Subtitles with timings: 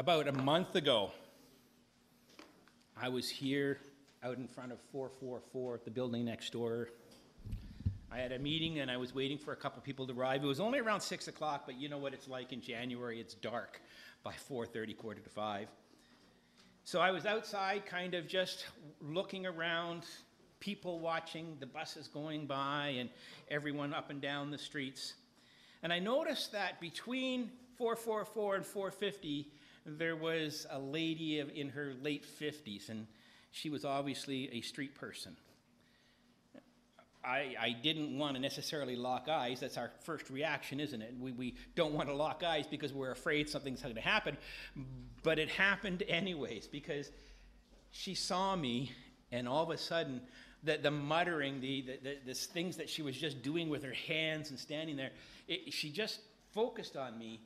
[0.00, 1.10] About a month ago,
[2.96, 3.76] I was here
[4.22, 6.88] out in front of 444, the building next door.
[8.10, 10.42] I had a meeting and I was waiting for a couple people to arrive.
[10.42, 13.20] It was only around 6 o'clock, but you know what it's like in January.
[13.20, 13.82] It's dark
[14.22, 15.68] by 4.30, quarter to 5.
[16.84, 18.64] So I was outside kind of just
[19.02, 20.04] looking around,
[20.60, 23.10] people watching, the buses going by, and
[23.50, 25.12] everyone up and down the streets.
[25.82, 29.52] And I noticed that between 444 and 450,
[29.86, 33.06] there was a lady in her late 50s, and
[33.50, 35.36] she was obviously a street person.
[37.22, 39.60] I, I didn't want to necessarily lock eyes.
[39.60, 41.14] That's our first reaction, isn't it?
[41.20, 44.38] We, we don't want to lock eyes because we're afraid something's going to happen.
[45.22, 47.10] But it happened anyways because
[47.90, 48.92] she saw me,
[49.30, 50.22] and all of a sudden,
[50.62, 53.92] the, the muttering, the, the, the, the things that she was just doing with her
[53.92, 55.10] hands and standing there,
[55.46, 56.20] it, she just
[56.54, 57.40] focused on me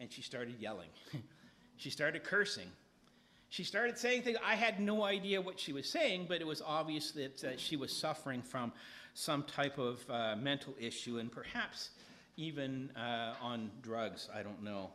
[0.00, 0.90] and she started yelling.
[1.80, 2.70] she started cursing.
[3.48, 4.36] She started saying things.
[4.44, 7.76] I had no idea what she was saying, but it was obvious that uh, she
[7.76, 8.70] was suffering from
[9.14, 11.90] some type of uh, mental issue and perhaps
[12.36, 14.28] even uh, on drugs.
[14.32, 14.90] I don't know.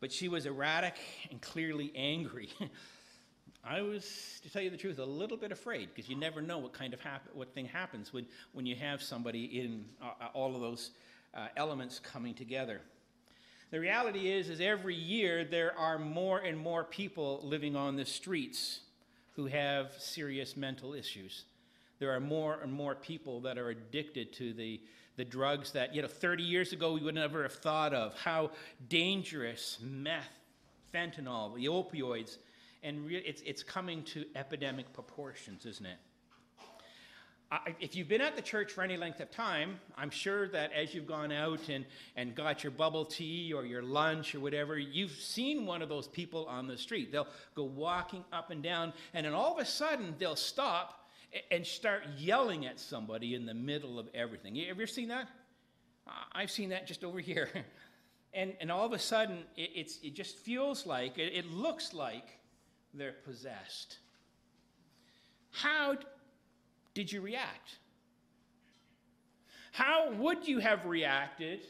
[0.00, 0.96] But she was erratic
[1.30, 2.48] and clearly angry.
[3.64, 6.58] I was, to tell you the truth, a little bit afraid because you never know
[6.58, 10.56] what kind of hap- what thing happens when, when you have somebody in uh, all
[10.56, 10.90] of those
[11.32, 12.80] uh, elements coming together.
[13.74, 18.04] The reality is, is every year there are more and more people living on the
[18.04, 18.78] streets
[19.32, 21.42] who have serious mental issues.
[21.98, 24.80] There are more and more people that are addicted to the,
[25.16, 28.14] the drugs that, you know, 30 years ago we would never have thought of.
[28.14, 28.52] How
[28.88, 30.22] dangerous meth,
[30.94, 32.38] fentanyl, the opioids,
[32.84, 35.98] and it's, it's coming to epidemic proportions, isn't it?
[37.78, 40.94] If you've been at the church for any length of time, I'm sure that as
[40.94, 41.84] you've gone out and,
[42.16, 46.08] and got your bubble tea or your lunch or whatever, you've seen one of those
[46.08, 47.12] people on the street.
[47.12, 51.08] They'll go walking up and down, and then all of a sudden they'll stop
[51.50, 54.54] and start yelling at somebody in the middle of everything.
[54.54, 55.28] You ever seen that?
[56.32, 57.48] I've seen that just over here.
[58.34, 62.38] and, and all of a sudden, it, it just feels like, it, it looks like
[62.92, 63.98] they're possessed.
[65.50, 65.96] How
[66.94, 67.78] did you react?
[69.72, 71.60] How would you have reacted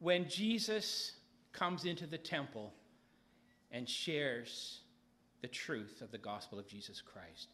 [0.00, 1.12] when Jesus
[1.52, 2.72] comes into the temple
[3.70, 4.80] and shares
[5.40, 7.48] the truth of the gospel of Jesus Christ?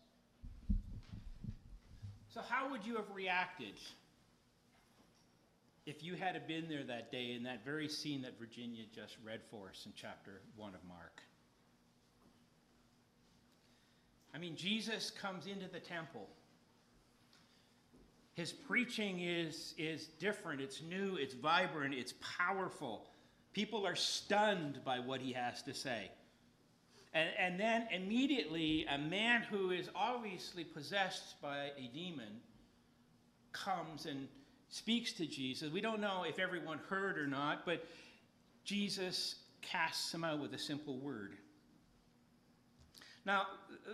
[2.33, 3.75] So, how would you have reacted
[5.87, 9.41] if you had been there that day in that very scene that Virginia just read
[9.51, 11.21] for us in chapter 1 of Mark?
[14.35, 16.29] I mean, Jesus comes into the temple.
[18.35, 23.07] His preaching is, is different, it's new, it's vibrant, it's powerful.
[23.53, 26.11] People are stunned by what he has to say.
[27.15, 32.41] And, and then immediately, a man who is obviously possessed by a demon
[33.53, 34.27] comes and
[34.69, 35.71] speaks to Jesus.
[35.71, 37.87] We don't know if everyone heard or not, but
[38.65, 41.37] Jesus casts him out with a simple word.
[43.27, 43.47] Now,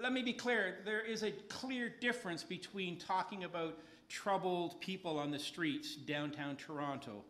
[0.03, 5.31] let me be clear there is a clear difference between talking about troubled people on
[5.31, 7.25] the streets downtown Toronto,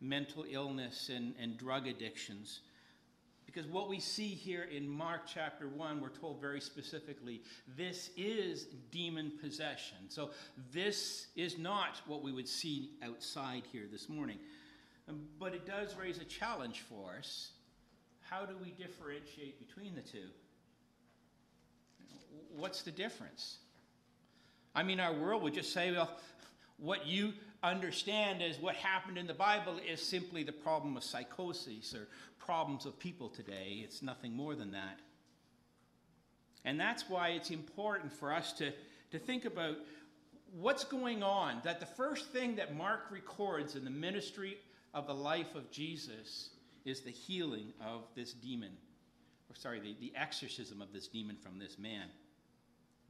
[0.00, 2.60] mental illness, and, and drug addictions.
[3.46, 7.40] Because what we see here in Mark chapter 1, we're told very specifically
[7.76, 9.98] this is demon possession.
[10.08, 10.30] So,
[10.72, 14.38] this is not what we would see outside here this morning.
[15.08, 17.52] Um, but it does raise a challenge for us.
[18.22, 20.30] How do we differentiate between the two?
[22.56, 23.58] What's the difference?
[24.74, 26.10] I mean, our world would just say, well,
[26.78, 27.32] what you
[27.62, 32.08] understand as what happened in the Bible is simply the problem of psychosis or
[32.38, 33.80] problems of people today.
[33.82, 34.98] It's nothing more than that.
[36.64, 38.72] And that's why it's important for us to,
[39.12, 39.76] to think about
[40.52, 41.60] what's going on.
[41.64, 44.58] That the first thing that Mark records in the ministry
[44.92, 46.50] of the life of Jesus
[46.84, 48.72] is the healing of this demon,
[49.50, 52.06] or sorry, the, the exorcism of this demon from this man.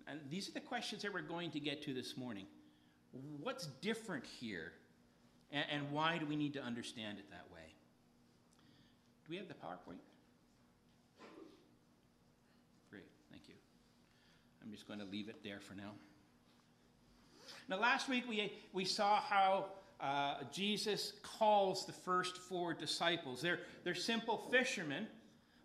[0.06, 2.46] And these are the questions that we're going to get to this morning.
[3.42, 4.72] What's different here?
[5.52, 7.72] And, and why do we need to understand it that way?
[9.25, 10.00] Do we have the PowerPoint?
[12.90, 13.54] Great, thank you.
[14.62, 15.92] I'm just going to leave it there for now.
[17.69, 19.66] Now, last week we, we saw how
[20.00, 23.40] uh, Jesus calls the first four disciples.
[23.40, 25.06] They're, they're simple fishermen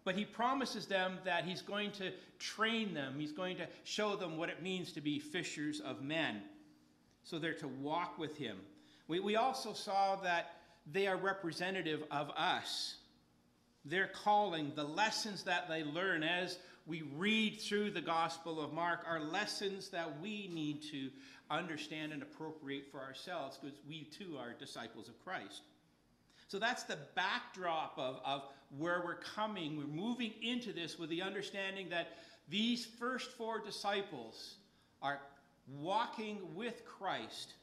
[0.10, 4.38] but he promises them that he's going to train them, he's going to show them
[4.38, 6.42] what it means to be fishers of men.
[7.22, 8.58] So they're to walk with him.
[9.08, 10.54] We, we also saw that
[10.92, 12.96] they are representative of us.
[13.86, 16.58] their calling, the lessons that they learn as
[16.88, 21.12] we read through the Gospel of Mark, are lessons that we need to
[21.52, 25.62] understand and appropriate for ourselves because we too are disciples of Christ.
[26.50, 28.42] So that's the backdrop of, of
[28.76, 29.78] where we're coming.
[29.78, 32.08] We're moving into this with the understanding that
[32.50, 34.56] these first four disciples
[35.00, 35.20] are
[35.68, 37.54] walking with Christ.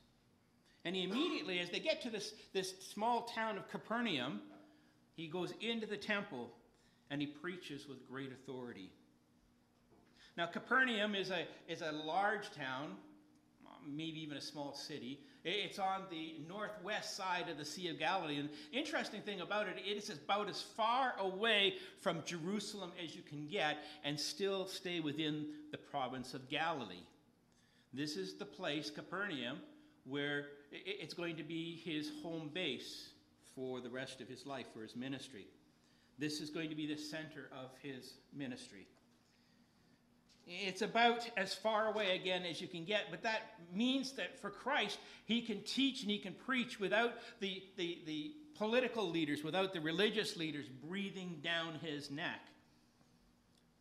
[0.85, 4.41] And he immediately, as they get to this, this small town of Capernaum,
[5.17, 6.49] he goes into the temple
[7.11, 8.93] and he preaches with great authority.
[10.37, 12.95] Now, Capernaum is a, is a large town,
[13.85, 15.19] maybe even a small city.
[15.49, 18.39] It's on the northwest side of the Sea of Galilee.
[18.39, 23.23] And interesting thing about it, it is about as far away from Jerusalem as you
[23.23, 27.05] can get and still stay within the province of Galilee.
[27.93, 29.59] This is the place, Capernaum,
[30.05, 33.11] where it's going to be his home base
[33.55, 35.47] for the rest of his life, for his ministry.
[36.19, 38.89] This is going to be the center of his ministry.
[40.47, 43.41] It's about as far away again as you can get, but that
[43.75, 48.33] means that for Christ, he can teach and he can preach without the, the, the
[48.57, 52.41] political leaders, without the religious leaders breathing down his neck.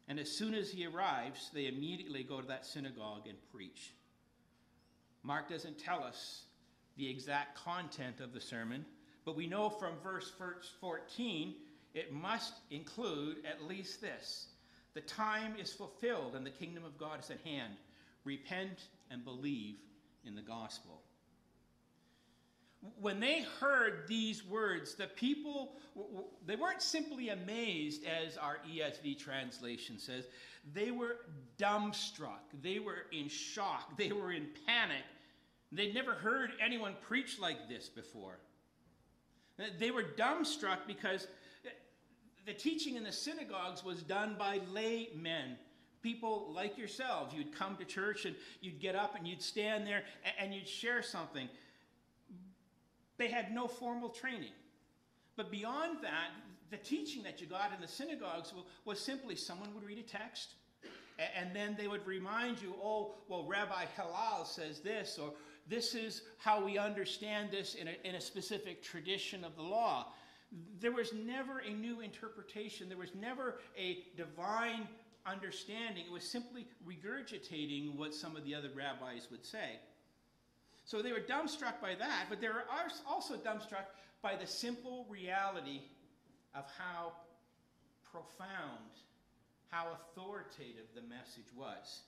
[0.07, 3.93] And as soon as he arrives, they immediately go to that synagogue and preach.
[5.21, 6.45] Mark doesn't tell us
[6.97, 8.85] the exact content of the sermon,
[9.23, 10.31] but we know from verse
[10.79, 11.55] 14
[11.93, 14.47] it must include at least this
[14.95, 17.73] The time is fulfilled and the kingdom of God is at hand.
[18.23, 19.75] Repent and believe
[20.25, 21.01] in the gospel.
[22.99, 25.73] When they heard these words, the people,
[26.45, 30.25] they weren't simply amazed, as our ESV translation says.
[30.73, 31.17] They were
[31.57, 32.41] dumbstruck.
[32.61, 33.97] They were in shock.
[33.97, 35.03] They were in panic.
[35.71, 38.37] They'd never heard anyone preach like this before.
[39.79, 41.27] They were dumbstruck because
[42.45, 45.57] the teaching in the synagogues was done by laymen,
[46.01, 47.33] people like yourselves.
[47.33, 50.03] You'd come to church and you'd get up and you'd stand there
[50.39, 51.49] and you'd share something.
[53.17, 54.53] They had no formal training.
[55.35, 56.29] But beyond that,
[56.69, 58.53] the teaching that you got in the synagogues
[58.85, 60.53] was simply someone would read a text
[61.37, 65.31] and then they would remind you, oh, well, Rabbi Hillel says this, or
[65.67, 70.07] this is how we understand this in a, in a specific tradition of the law.
[70.79, 74.87] There was never a new interpretation, there was never a divine
[75.25, 76.05] understanding.
[76.05, 79.79] It was simply regurgitating what some of the other rabbis would say.
[80.85, 82.63] So they were dumbstruck by that, but they were
[83.07, 83.85] also dumbstruck
[84.21, 85.81] by the simple reality
[86.53, 87.13] of how
[88.03, 88.93] profound,
[89.71, 92.01] how authoritative the message was.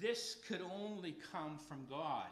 [0.00, 2.26] This could only come from God.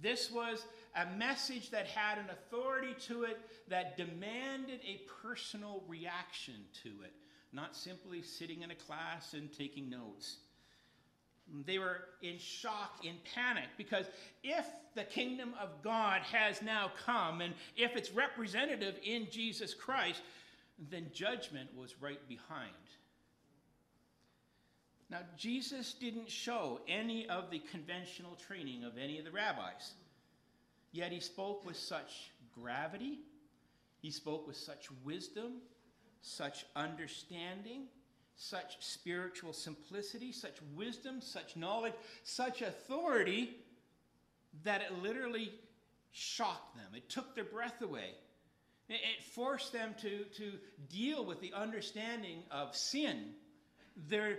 [0.00, 0.64] This was
[0.98, 7.12] a message that had an authority to it that demanded a personal reaction to it,
[7.52, 10.38] not simply sitting in a class and taking notes.
[11.64, 14.06] They were in shock, in panic, because
[14.42, 20.20] if the kingdom of God has now come and if it's representative in Jesus Christ,
[20.90, 22.72] then judgment was right behind.
[25.10, 29.94] Now, Jesus didn't show any of the conventional training of any of the rabbis,
[30.92, 33.18] yet he spoke with such gravity,
[34.00, 35.60] he spoke with such wisdom,
[36.22, 37.86] such understanding,
[38.36, 43.56] such spiritual simplicity, such wisdom, such knowledge, such authority
[44.64, 45.52] that it literally
[46.12, 46.86] shocked them.
[46.94, 48.14] It took their breath away.
[48.88, 50.52] It forced them to, to
[50.88, 53.32] deal with the understanding of sin,
[54.08, 54.38] their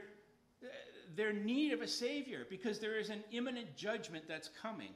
[1.16, 4.90] their need of a Savior because there is an imminent judgment that's coming.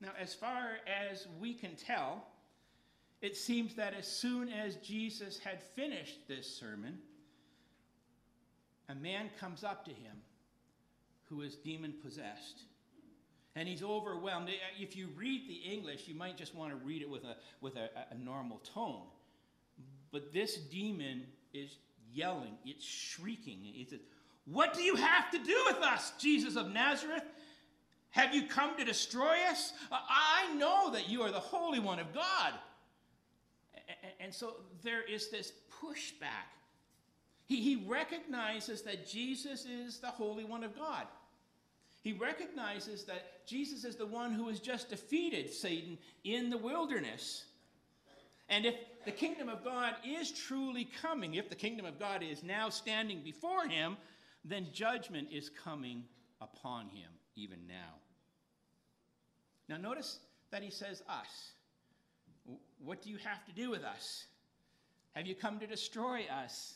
[0.00, 0.78] Now, as far
[1.10, 2.24] as we can tell,
[3.20, 6.98] it seems that as soon as Jesus had finished this sermon,
[8.88, 10.16] a man comes up to him
[11.28, 12.62] who is demon possessed.
[13.56, 14.50] And he's overwhelmed.
[14.78, 17.76] If you read the English, you might just want to read it with a, with
[17.76, 19.02] a, a normal tone.
[20.12, 21.76] But this demon is
[22.12, 23.58] yelling, it's shrieking.
[23.64, 23.94] It's,
[24.46, 27.24] what do you have to do with us, Jesus of Nazareth?
[28.18, 29.72] Have you come to destroy us?
[29.92, 32.52] Uh, I know that you are the Holy One of God.
[34.18, 36.50] And so there is this pushback.
[37.46, 41.06] He, he recognizes that Jesus is the Holy One of God.
[42.02, 47.44] He recognizes that Jesus is the one who has just defeated Satan in the wilderness.
[48.48, 52.42] And if the kingdom of God is truly coming, if the kingdom of God is
[52.42, 53.96] now standing before him,
[54.44, 56.02] then judgment is coming
[56.40, 57.94] upon him even now.
[59.68, 60.18] Now, notice
[60.50, 61.52] that he says us.
[62.82, 64.26] What do you have to do with us?
[65.12, 66.74] Have you come to destroy us?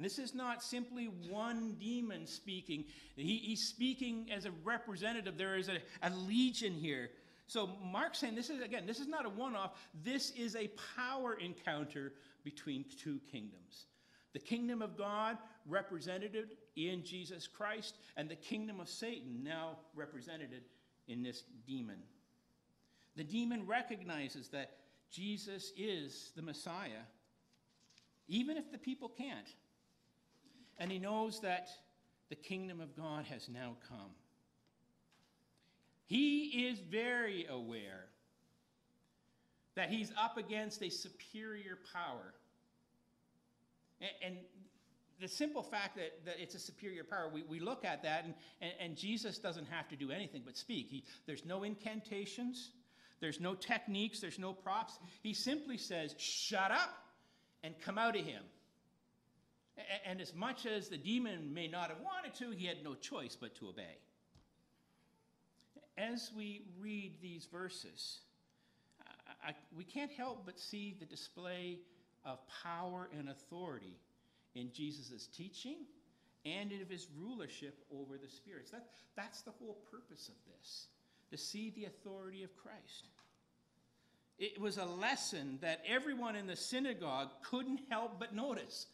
[0.00, 2.84] This is not simply one demon speaking.
[3.14, 5.38] He, he's speaking as a representative.
[5.38, 7.10] There is a, a legion here.
[7.46, 9.72] So Mark's saying this is, again, this is not a one off.
[10.02, 13.86] This is a power encounter between two kingdoms
[14.32, 16.34] the kingdom of God, represented
[16.74, 20.48] in Jesus Christ, and the kingdom of Satan, now represented
[21.06, 21.98] in this demon.
[23.16, 24.76] The demon recognizes that
[25.10, 27.04] Jesus is the Messiah,
[28.28, 29.48] even if the people can't.
[30.78, 31.68] And he knows that
[32.30, 34.10] the kingdom of God has now come.
[36.06, 38.06] He is very aware
[39.74, 42.34] that he's up against a superior power.
[44.24, 44.36] And,
[45.20, 48.34] the simple fact that, that it's a superior power, we, we look at that, and,
[48.60, 50.88] and, and Jesus doesn't have to do anything but speak.
[50.90, 52.70] He, there's no incantations,
[53.22, 54.98] there's no techniques, there's no props.
[55.22, 56.90] He simply says, Shut up
[57.62, 58.42] and come out of him.
[60.04, 63.36] And as much as the demon may not have wanted to, he had no choice
[63.40, 63.96] but to obey.
[65.96, 68.18] As we read these verses,
[69.44, 71.78] I, I, we can't help but see the display
[72.24, 73.96] of power and authority
[74.56, 75.76] in Jesus' teaching
[76.44, 78.72] and in his rulership over the spirits.
[78.72, 80.88] That, that's the whole purpose of this,
[81.32, 83.08] to see the authority of Christ.
[84.38, 88.86] It was a lesson that everyone in the synagogue couldn't help but notice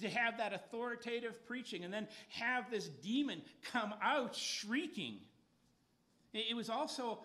[0.00, 3.42] to have that authoritative preaching and then have this demon
[3.72, 5.18] come out shrieking.
[6.32, 7.18] It was also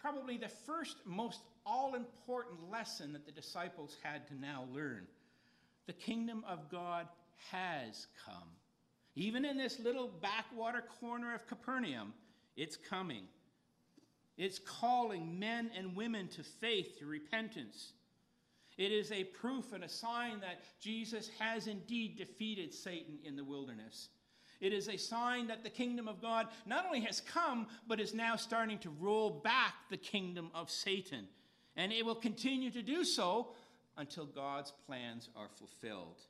[0.00, 5.06] probably the first most all important lesson that the disciples had to now learn.
[5.86, 7.06] The kingdom of God
[7.50, 8.48] has come.
[9.14, 12.14] Even in this little backwater corner of Capernaum,
[12.56, 13.24] it's coming.
[14.38, 17.92] It's calling men and women to faith, to repentance.
[18.78, 23.42] It is a proof and a sign that Jesus has indeed defeated Satan in the
[23.42, 24.08] wilderness.
[24.60, 28.14] It is a sign that the kingdom of God not only has come, but is
[28.14, 31.26] now starting to roll back the kingdom of Satan.
[31.76, 33.48] And it will continue to do so
[33.96, 36.20] until God's plans are fulfilled.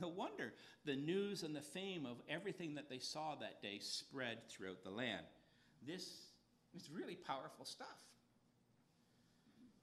[0.00, 0.52] no wonder
[0.84, 4.90] the news and the fame of everything that they saw that day spread throughout the
[4.90, 5.26] land.
[5.86, 6.08] This
[6.74, 7.86] is really powerful stuff.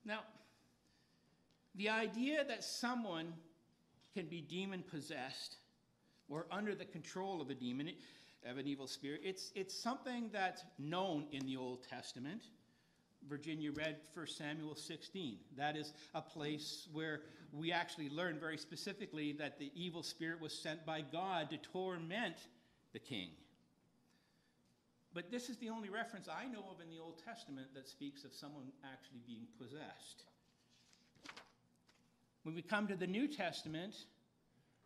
[0.05, 0.22] Now,
[1.75, 3.34] the idea that someone
[4.13, 5.58] can be demon possessed
[6.29, 7.91] or under the control of a demon,
[8.46, 12.46] of an evil spirit, it's, it's something that's known in the Old Testament.
[13.27, 15.38] Virginia read 1 Samuel 16.
[15.58, 20.53] That is a place where we actually learn very specifically that the evil spirit was
[20.53, 22.36] sent by God to torment
[22.93, 23.29] the king.
[25.13, 28.24] But this is the only reference I know of in the Old Testament that speaks
[28.24, 30.24] of someone actually being possessed.
[32.44, 33.96] When we come to the New Testament,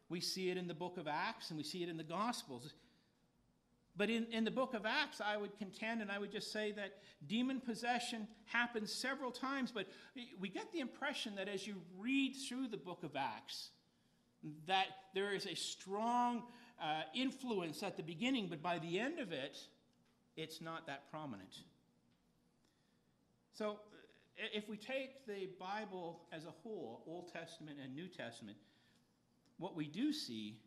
[0.10, 2.74] we see it in the book of Acts and we see it in the Gospels.
[3.96, 6.72] But in, in the book of Acts, I would contend and I would just say
[6.72, 6.94] that
[7.28, 9.88] demon possession happens several times, but
[10.40, 13.70] we get the impression that as you read through the book of Acts,
[14.68, 16.44] that there is a strong
[16.82, 19.58] uh, influence at the beginning, but by the end of it,
[20.36, 21.60] it's not that prominent.
[23.54, 23.80] So
[24.38, 28.58] if we take the Bible as a whole, Old Testament and New Testament,
[29.58, 30.58] what we do see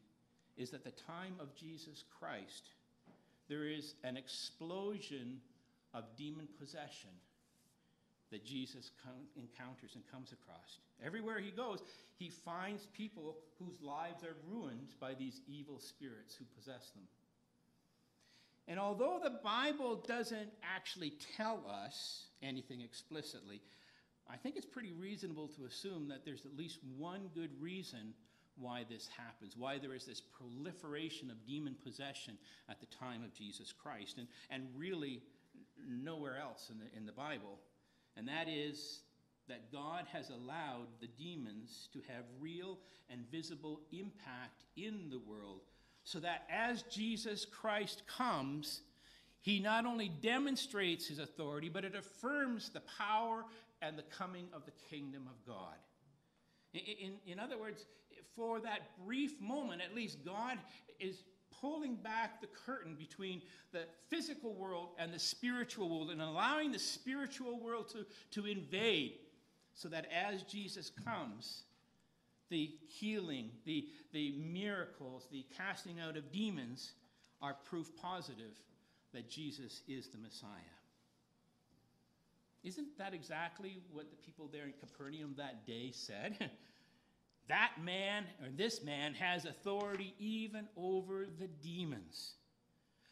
[0.56, 2.70] is that the time of Jesus Christ,
[3.48, 5.40] there is an explosion
[5.94, 7.10] of demon possession
[8.30, 8.90] that Jesus
[9.36, 10.78] encounters and comes across.
[11.04, 11.82] Everywhere he goes,
[12.18, 17.04] he finds people whose lives are ruined by these evil spirits who possess them.
[18.68, 23.60] And although the Bible doesn't actually tell us anything explicitly,
[24.28, 28.12] I think it's pretty reasonable to assume that there's at least one good reason
[28.58, 33.32] why this happens, why there is this proliferation of demon possession at the time of
[33.34, 35.22] Jesus Christ, and, and really
[35.88, 37.58] nowhere else in the, in the Bible.
[38.16, 39.02] And that is
[39.48, 42.78] that God has allowed the demons to have real
[43.10, 45.60] and visible impact in the world
[46.06, 48.82] so that as Jesus Christ comes,
[49.40, 53.44] he not only demonstrates his authority, but it affirms the power
[53.82, 55.74] and the coming of the kingdom of God.
[56.72, 57.86] In, in, other words,
[58.36, 60.58] for that brief moment, at least, God
[61.00, 61.24] is
[61.60, 66.78] pulling back the curtain between the physical world and the spiritual world and allowing the
[66.78, 69.14] spiritual world to, to invade
[69.74, 71.64] so that as Jesus comes,
[72.50, 76.92] the healing, the, the miracles, the casting out of demons
[77.42, 78.54] are proof positive
[79.12, 80.50] that Jesus is the Messiah.
[82.62, 86.50] Isn't that exactly what the people there in Capernaum that day said?
[87.48, 92.34] that man or this man has authority even over the demons.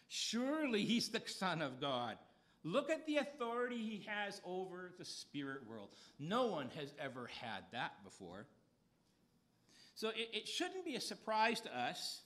[0.08, 2.18] Surely he's the Son of God.
[2.64, 5.90] Look at the authority he has over the spirit world.
[6.18, 8.46] No one has ever had that before.
[9.94, 12.22] So it, it shouldn't be a surprise to us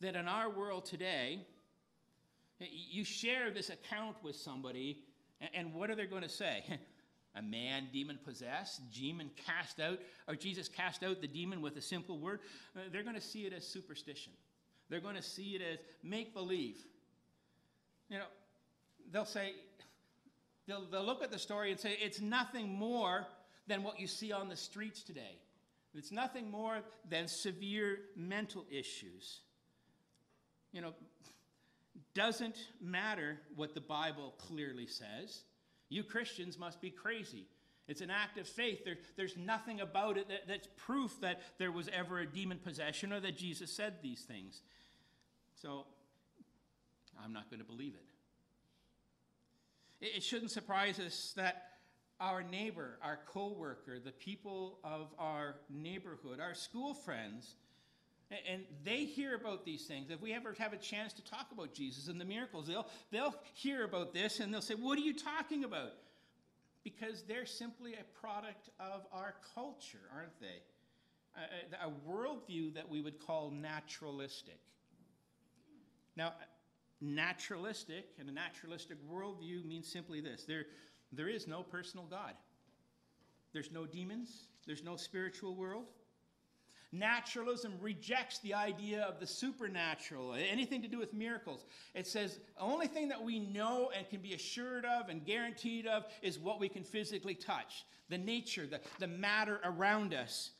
[0.00, 1.46] that in our world today,
[2.58, 4.98] you share this account with somebody,
[5.52, 6.64] and what are they going to say?
[7.36, 11.80] a man demon possessed, demon cast out, or Jesus cast out the demon with a
[11.80, 12.40] simple word.
[12.76, 14.32] Uh, they're going to see it as superstition.
[14.88, 16.76] They're going to see it as make believe.
[18.08, 18.26] You know,
[19.12, 19.54] they'll say,
[20.68, 23.26] they'll, they'll look at the story and say, it's nothing more
[23.66, 25.38] than what you see on the streets today.
[25.96, 29.40] It's nothing more than severe mental issues.
[30.72, 30.94] You know,
[32.14, 35.44] doesn't matter what the Bible clearly says.
[35.88, 37.46] You Christians must be crazy.
[37.86, 38.84] It's an act of faith.
[38.84, 43.12] There, there's nothing about it that, that's proof that there was ever a demon possession
[43.12, 44.62] or that Jesus said these things.
[45.54, 45.84] So,
[47.22, 50.06] I'm not going to believe it.
[50.06, 51.73] It, it shouldn't surprise us that
[52.20, 57.56] our neighbor, our coworker, the people of our neighborhood, our school friends,
[58.48, 60.10] and they hear about these things.
[60.10, 63.34] If we ever have a chance to talk about Jesus and the miracles, they'll, they'll
[63.52, 65.92] hear about this and they'll say, What are you talking about?
[66.82, 70.62] Because they're simply a product of our culture, aren't they?
[71.82, 74.60] A, a worldview that we would call naturalistic.
[76.16, 76.32] Now,
[77.00, 80.66] naturalistic and a naturalistic worldview means simply this there,
[81.16, 82.34] there is no personal God,
[83.52, 85.86] there's no demons, there's no spiritual world.
[86.92, 91.64] Naturalism rejects the idea of the supernatural, anything to do with miracles.
[91.92, 95.88] It says the only thing that we know and can be assured of and guaranteed
[95.88, 100.50] of is what we can physically touch the nature, the, the matter around us.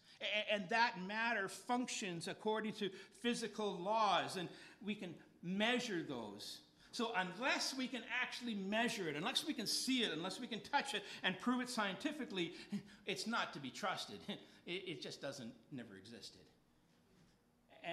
[0.50, 2.90] And that matter functions according to
[3.22, 4.48] physical laws, and
[4.84, 6.62] we can measure those.
[6.94, 10.60] So, unless we can actually measure it, unless we can see it, unless we can
[10.60, 12.52] touch it and prove it scientifically,
[13.06, 14.20] it's not to be trusted.
[14.66, 16.40] It, just doesn't, never existed.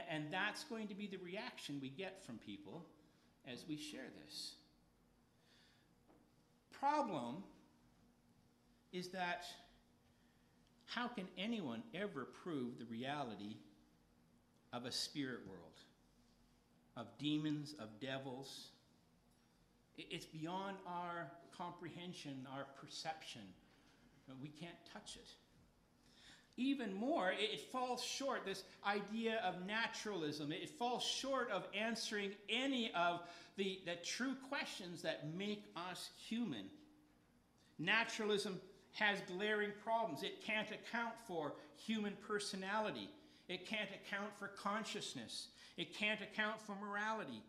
[0.09, 2.85] And that's going to be the reaction we get from people
[3.45, 4.53] as we share this.
[6.71, 7.43] Problem
[8.93, 9.43] is that
[10.85, 13.57] how can anyone ever prove the reality
[14.71, 15.81] of a spirit world,
[16.95, 18.69] of demons, of devils?
[19.97, 23.41] It's beyond our comprehension, our perception.
[24.41, 25.27] We can't touch it
[26.57, 32.91] even more, it, falls short, this idea of naturalism, it falls short of answering any
[32.93, 33.21] of
[33.57, 36.65] the, the true questions that make us human.
[37.79, 38.59] Naturalism
[38.93, 40.21] has glaring problems.
[40.21, 43.09] It can't account for human personality,
[43.47, 47.41] it can't account for consciousness, it can't account for morality.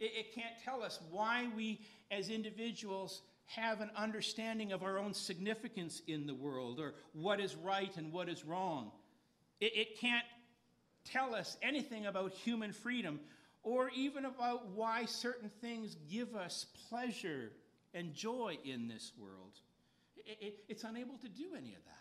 [0.00, 5.12] It, it can't tell us why we, as individuals, have an understanding of our own
[5.12, 8.90] significance in the world or what is right and what is wrong.
[9.60, 10.24] It, it can't
[11.04, 13.20] tell us anything about human freedom
[13.62, 17.52] or even about why certain things give us pleasure
[17.92, 19.60] and joy in this world.
[20.16, 21.99] It, it, it's unable to do any of that.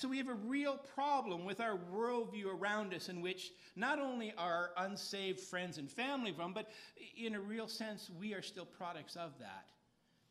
[0.00, 4.32] So we have a real problem with our worldview around us, in which not only
[4.38, 6.70] are unsaved friends and family from, but
[7.18, 9.66] in a real sense, we are still products of that.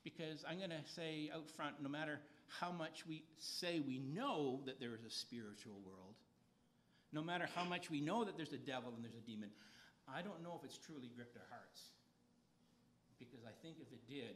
[0.03, 4.61] Because I'm going to say out front no matter how much we say we know
[4.65, 6.15] that there is a spiritual world,
[7.13, 9.51] no matter how much we know that there's a devil and there's a demon,
[10.11, 11.79] I don't know if it's truly gripped our hearts.
[13.19, 14.33] Because I think if it did,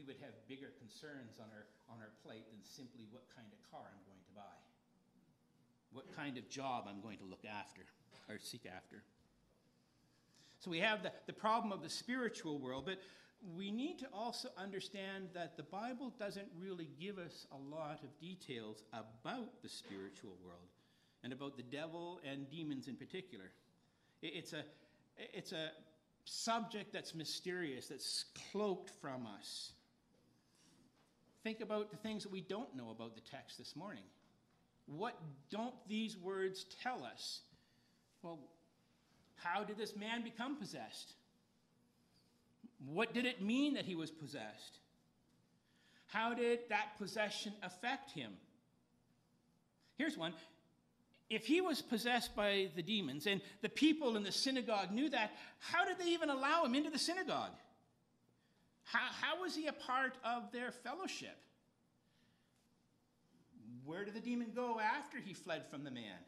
[0.00, 3.70] we would have bigger concerns on our on our plate than simply what kind of
[3.70, 4.56] car I'm going to buy,
[5.92, 7.82] what kind of job I'm going to look after
[8.28, 9.02] or seek after.
[10.60, 13.00] So we have the, the problem of the spiritual world, but
[13.56, 18.20] we need to also understand that the Bible doesn't really give us a lot of
[18.20, 20.68] details about the spiritual world
[21.24, 23.50] and about the devil and demons in particular.
[24.22, 24.64] It's a,
[25.16, 25.70] it's a
[26.24, 29.72] subject that's mysterious, that's cloaked from us.
[31.42, 34.02] Think about the things that we don't know about the text this morning.
[34.86, 35.18] What
[35.50, 37.40] don't these words tell us?
[38.22, 38.38] Well,
[39.36, 41.14] how did this man become possessed?
[42.86, 44.78] What did it mean that he was possessed?
[46.08, 48.32] How did that possession affect him?
[49.96, 50.34] Here's one.
[51.30, 55.30] If he was possessed by the demons and the people in the synagogue knew that,
[55.60, 57.52] how did they even allow him into the synagogue?
[58.92, 61.36] How, how was he a part of their fellowship?
[63.84, 66.18] Where did the demon go after he fled from the man?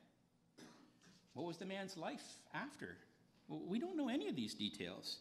[1.35, 2.23] What was the man's life
[2.55, 2.97] after?
[3.49, 5.19] We don't know any of these details.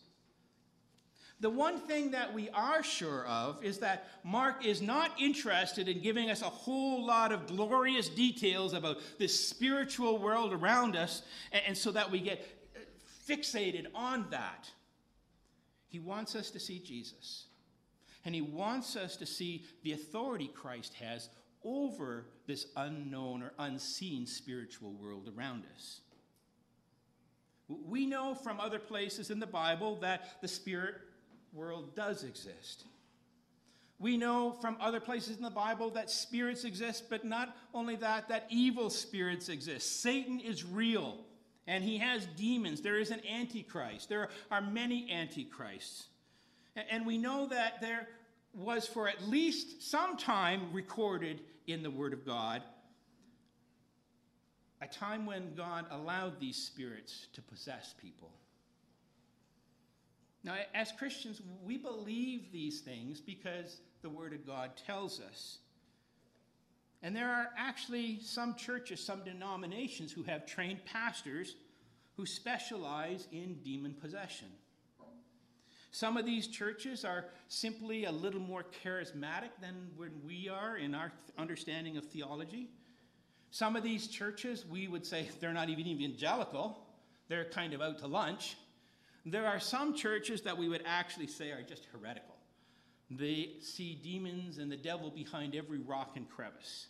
[1.39, 5.99] The one thing that we are sure of is that Mark is not interested in
[5.99, 11.75] giving us a whole lot of glorious details about this spiritual world around us, and,
[11.75, 12.79] so that we get uh,
[13.27, 14.69] fixated on that.
[15.91, 17.45] He wants us to see Jesus.
[18.23, 21.29] And he wants us to see the authority Christ has
[21.63, 25.99] over this unknown or unseen spiritual world around us.
[27.67, 30.95] We know from other places in the Bible that the spirit
[31.53, 32.85] world does exist.
[33.99, 38.29] We know from other places in the Bible that spirits exist, but not only that,
[38.29, 40.01] that evil spirits exist.
[40.01, 41.19] Satan is real,
[41.67, 42.81] and he has demons.
[42.81, 44.09] There is an antichrist.
[44.09, 46.07] There are many antichrists.
[46.89, 48.07] And we know that there
[48.53, 52.61] was for at least some time recorded in the Word of God
[54.81, 58.31] a time when God allowed these spirits to possess people.
[60.43, 65.59] Now, as Christians, we believe these things because the Word of God tells us.
[67.03, 71.55] And there are actually some churches, some denominations who have trained pastors
[72.15, 74.47] who specialize in demon possession.
[75.91, 80.95] Some of these churches are simply a little more charismatic than when we are in
[80.95, 82.69] our understanding of theology.
[83.49, 86.87] Some of these churches, we would say they're not even evangelical,
[87.27, 88.55] they're kind of out to lunch.
[89.25, 92.35] There are some churches that we would actually say are just heretical.
[93.13, 96.87] They see demons and the devil behind every rock and crevice.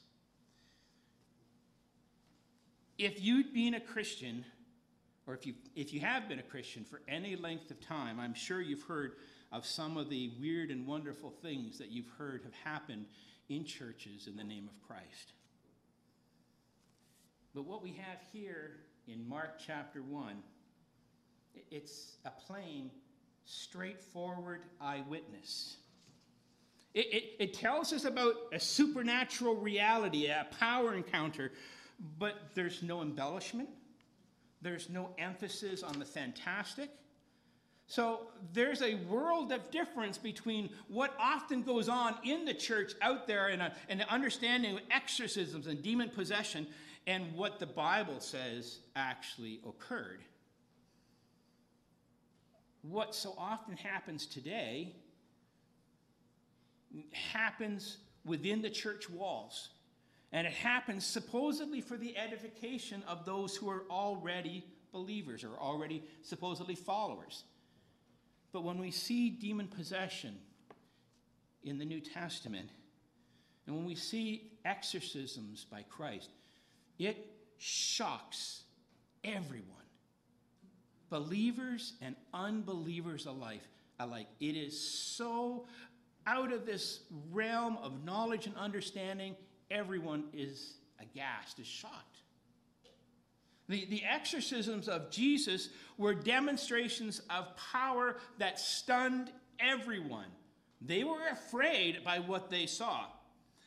[2.99, 4.45] If you'd been a Christian,
[5.25, 8.35] or if you, if you have been a Christian for any length of time, I'm
[8.35, 9.13] sure you've heard
[9.51, 13.07] of some of the weird and wonderful things that you've heard have happened
[13.49, 15.33] in churches in the name of Christ.
[17.55, 20.35] But what we have here in Mark chapter 1
[21.69, 22.91] it's a plain,
[23.43, 25.77] straightforward eyewitness.
[26.93, 31.51] It, it, it, tells us about a supernatural reality, a power encounter,
[32.19, 33.69] but there's no embellishment,
[34.61, 36.89] there's no emphasis on the fantastic.
[37.87, 43.27] So there's a world of difference between what often goes on in the church out
[43.27, 46.67] there in, a, in an understanding of exorcisms and demon possession
[47.07, 50.21] and what the Bible says actually occurred
[52.83, 54.95] what so often happens today
[57.11, 59.69] happens within the church walls.
[60.31, 66.03] And it happens supposedly for the edification of those who are already believers or already
[66.21, 67.43] supposedly followers.
[68.53, 70.37] But when we see demon possession
[71.63, 72.69] in the New Testament,
[73.67, 76.29] and when we see exorcisms by Christ,
[76.97, 77.17] it
[77.57, 78.63] shocks
[79.23, 79.81] everyone
[81.11, 83.61] believers and unbelievers alike.
[84.39, 85.67] It is so
[86.27, 89.35] out of this realm of knowledge and understanding,
[89.69, 92.21] everyone is aghast, is shocked.
[93.67, 100.27] The, the exorcisms of Jesus were demonstrations of power that stunned everyone.
[100.81, 103.05] They were afraid by what they saw.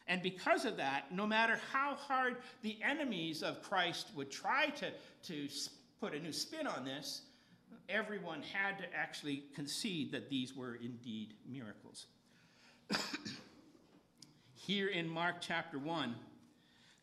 [0.06, 4.90] And because of that, no matter how hard the enemies of Christ would try to,
[5.24, 5.48] to
[6.00, 7.22] put a new spin on this,
[7.88, 12.06] everyone had to actually concede that these were indeed miracles.
[14.54, 16.14] Here in Mark chapter 1,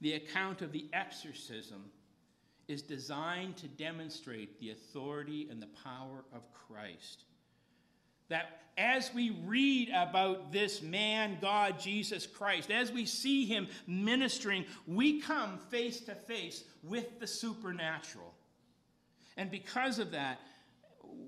[0.01, 1.91] the account of the exorcism
[2.67, 7.25] is designed to demonstrate the authority and the power of Christ.
[8.29, 14.65] That as we read about this man, God, Jesus Christ, as we see him ministering,
[14.87, 18.33] we come face to face with the supernatural.
[19.37, 20.39] And because of that,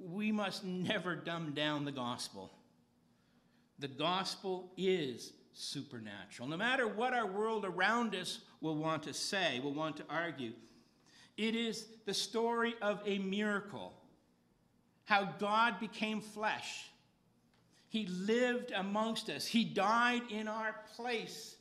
[0.06, 2.52] we must never dumb down the gospel.
[3.84, 6.48] The gospel is supernatural.
[6.48, 10.54] No matter what our world around us will want to say, will want to argue,
[11.36, 13.92] it is the story of a miracle.
[15.04, 16.86] How God became flesh.
[17.90, 19.46] He lived amongst us.
[19.46, 21.58] He died in our place,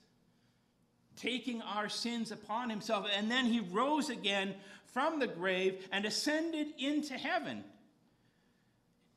[1.16, 3.08] taking our sins upon himself.
[3.16, 4.54] And then he rose again
[4.92, 7.64] from the grave and ascended into heaven.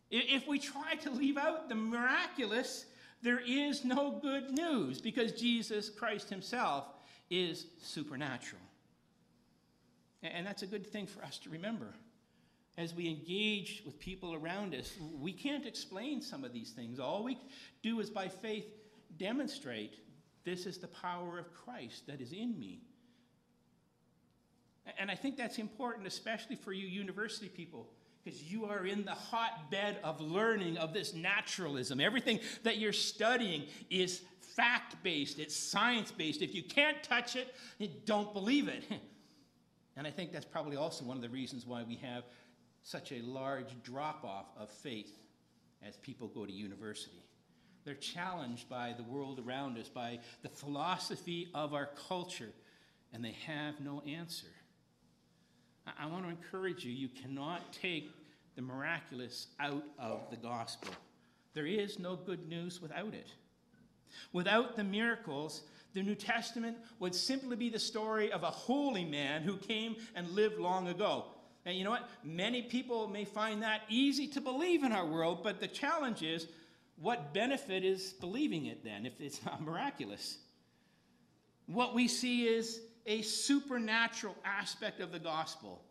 [0.09, 2.85] If we try to leave out the miraculous,
[3.21, 6.85] there is no good news because Jesus Christ himself
[7.29, 8.61] is supernatural.
[10.21, 11.93] And that's a good thing for us to remember.
[12.77, 16.99] as we engage with people around us, we can't explain some of these things.
[16.99, 17.37] All we
[17.81, 18.65] do is by faith
[19.17, 19.95] demonstrate
[20.43, 22.81] this is the power of Christ that is in me.
[24.99, 27.87] And I think that's important, especially for you university people,
[28.25, 31.99] because you are in the hotbed of learning of this naturalism.
[31.99, 34.23] Everything that you're studying is
[34.55, 36.41] fact based, it's science based.
[36.41, 37.53] If you can't touch it,
[38.05, 38.83] don't believe it.
[39.97, 42.25] And I think that's probably also one of the reasons why we have
[42.83, 45.17] such a large drop off of faith
[45.81, 47.23] as people go to university.
[47.85, 52.51] They're challenged by the world around us, by the philosophy of our culture,
[53.13, 54.47] and they have no answer.
[55.99, 58.11] I, want to encourage you you cannot take
[58.55, 60.93] the miraculous out of the gospel.
[61.53, 63.27] There is no good news without it.
[64.33, 69.41] Without the miracles, the New Testament would simply be the story of a holy man
[69.41, 71.25] who came and lived long ago.
[71.65, 72.09] And you know what?
[72.23, 76.47] Many people may find that easy to believe in our world, but the challenge is
[77.01, 80.37] what benefit is believing it then if it's not miraculous?
[81.67, 85.81] What we see is a supernatural aspect of the gospel,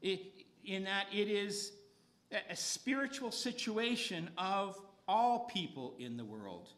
[0.00, 0.20] it,
[0.64, 1.72] in that it is
[2.48, 6.68] a spiritual situation of all people in the world.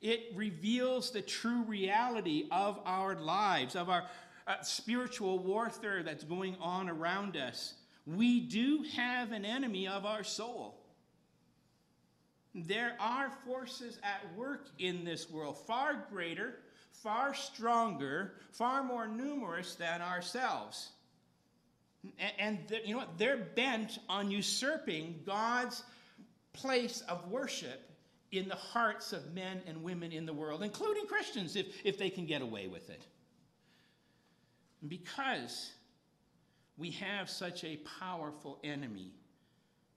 [0.00, 4.04] It reveals the true reality of our lives, of our
[4.46, 7.74] uh, spiritual warfare that's going on around us.
[8.06, 10.80] We do have an enemy of our soul.
[12.54, 16.60] There are forces at work in this world, far greater,
[17.06, 20.90] far stronger, far more numerous than ourselves.
[22.36, 23.16] And, you know what?
[23.16, 25.84] They're bent on usurping God's
[26.52, 27.92] place of worship
[28.32, 32.10] in the hearts of men and women in the world, including Christians, if, if they
[32.10, 33.06] can get away with it.
[34.88, 35.70] Because
[36.76, 39.12] we have such a powerful enemy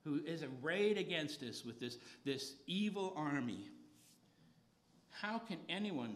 [0.04, 3.67] who is arrayed against us with this, this evil army,
[5.10, 6.15] how can anyone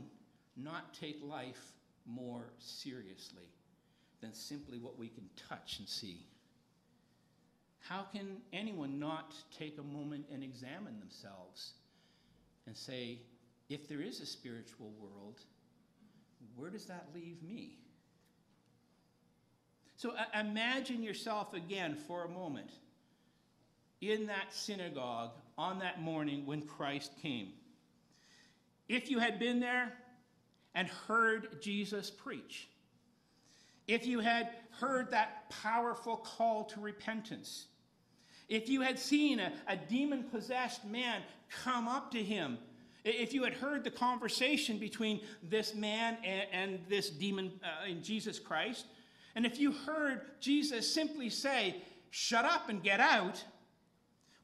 [0.56, 1.74] not take life
[2.06, 3.50] more seriously
[4.22, 6.26] than simply what we can touch and see?
[7.80, 11.74] How can anyone not take a moment and examine themselves
[12.66, 13.20] and say,
[13.70, 15.40] if there is a spiritual world,
[16.56, 17.78] where does that leave me?
[19.96, 22.72] So uh, imagine yourself again for a moment
[24.02, 27.50] in that synagogue on that morning when Christ came.
[28.90, 29.94] If you had been there
[30.76, 32.68] and heard Jesus preach,
[33.88, 37.66] if you had heard that powerful call to repentance,
[38.50, 41.22] if you had seen a, a demon possessed man
[41.64, 42.58] come up to him,
[43.04, 48.02] if you had heard the conversation between this man and, and this demon uh, in
[48.02, 48.86] Jesus Christ,
[49.36, 51.82] and if you heard Jesus simply say,
[52.12, 53.44] Shut up and get out,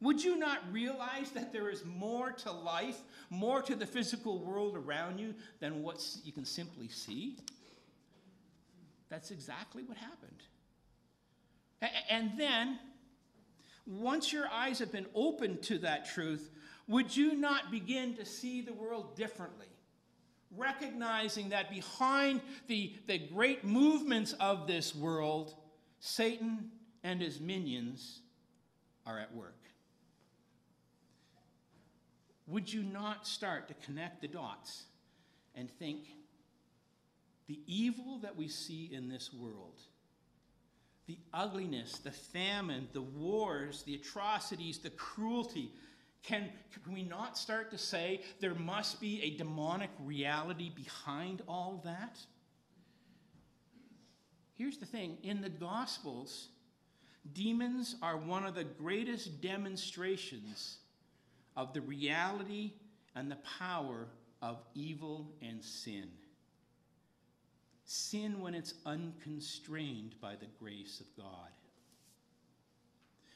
[0.01, 4.77] would you not realize that there is more to life, more to the physical world
[4.77, 7.37] around you than what you can simply see?
[9.09, 10.43] That's exactly what happened.
[12.09, 12.79] And then,
[13.85, 16.49] once your eyes have been opened to that truth,
[16.87, 19.67] would you not begin to see the world differently?
[20.55, 25.55] Recognizing that behind the, the great movements of this world,
[25.99, 26.71] Satan
[27.03, 28.21] and his minions
[29.05, 29.58] are at work
[32.49, 34.83] would you not start to connect the dots
[35.55, 36.07] and think
[37.47, 39.81] the evil that we see in this world,
[41.07, 45.71] the ugliness, the famine, the wars, the atrocities, the cruelty,
[46.23, 46.49] can,
[46.83, 52.19] can we not start to say there must be a demonic reality behind all that?
[54.55, 56.49] Here's the thing in the Gospels,
[57.33, 60.79] demons are one of the greatest demonstrations
[61.55, 62.73] of the reality
[63.15, 64.07] and the power
[64.41, 66.09] of evil and sin.
[67.85, 71.49] Sin when it's unconstrained by the grace of God.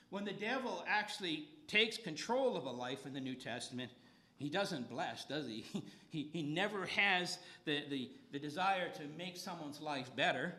[0.09, 3.91] When the devil actually takes control of a life in the New Testament,
[4.37, 5.65] he doesn't bless, does he?
[6.09, 10.53] he, he never has the, the, the desire to make someone's life better.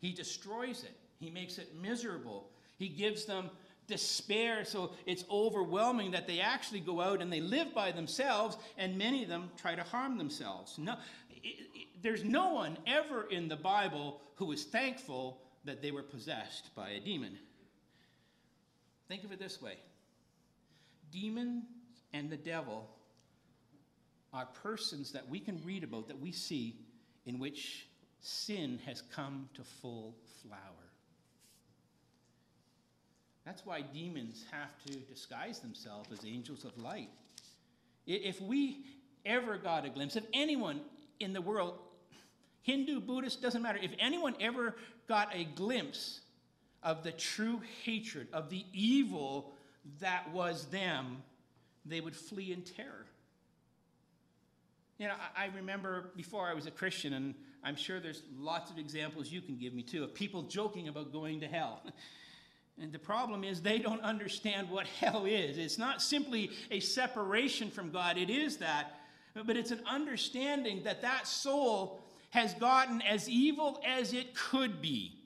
[0.00, 2.50] He destroys it, he makes it miserable.
[2.76, 3.50] He gives them
[3.86, 8.96] despair so it's overwhelming that they actually go out and they live by themselves and
[8.96, 10.78] many of them try to harm themselves.
[10.78, 10.96] No
[11.30, 16.02] it, it, there's no one ever in the bible who is thankful that they were
[16.02, 17.38] possessed by a demon.
[19.08, 19.76] Think of it this way.
[21.10, 21.64] Demons
[22.12, 22.88] and the devil
[24.32, 26.76] are persons that we can read about that we see
[27.26, 27.86] in which
[28.20, 30.83] sin has come to full flower
[33.44, 37.10] That's why demons have to disguise themselves as angels of light.
[38.06, 38.84] If we
[39.26, 40.80] ever got a glimpse, if anyone
[41.20, 41.78] in the world,
[42.62, 44.76] Hindu, Buddhist, doesn't matter, if anyone ever
[45.08, 46.20] got a glimpse
[46.82, 49.52] of the true hatred, of the evil
[50.00, 51.22] that was them,
[51.84, 53.06] they would flee in terror.
[54.98, 58.78] You know, I, remember before I was a Christian, and I'm sure there's lots of
[58.78, 61.82] examples you can give me too, of people joking about going to hell.
[62.80, 65.58] And the problem is they don't understand what hell is.
[65.58, 68.98] It's not simply a separation from God, it is that,
[69.46, 75.20] but it's an understanding that that soul has gotten as evil as it could be.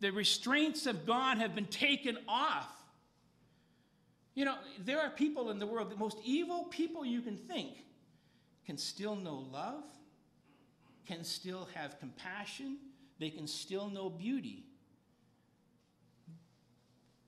[0.00, 2.68] The restraints of God have been taken off.
[4.34, 7.84] You know, there are people in the world, the most evil people you can think,
[8.66, 9.84] can still know love,
[11.06, 12.76] can still have compassion,
[13.18, 14.64] they can still know beauty.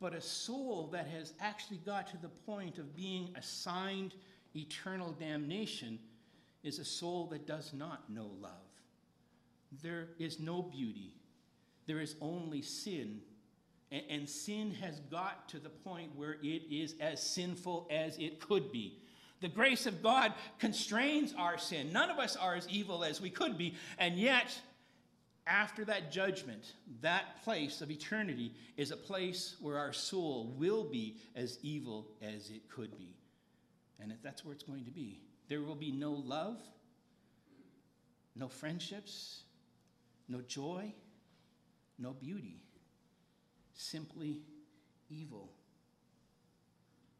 [0.00, 4.14] But a soul that has actually got to the point of being assigned
[4.54, 5.98] eternal damnation
[6.62, 8.52] is a soul that does not know love.
[9.82, 11.14] There is no beauty,
[11.87, 13.20] there is only sin.
[13.92, 18.72] And, sin has got to the point where it is as sinful as it could
[18.72, 18.98] be.
[19.40, 21.92] The grace of God constrains our sin.
[21.92, 24.61] None of us are as evil as we could be, and yet
[25.46, 31.18] after that judgment, that place of eternity is a place where our soul will be
[31.37, 33.14] as evil as it could be.
[34.00, 35.20] And that's where it's going to be.
[35.48, 36.61] There will be no love,
[38.35, 39.42] no friendships,
[40.28, 40.92] no joy,
[41.98, 42.62] no beauty,
[43.74, 44.42] simply
[45.09, 45.52] evil.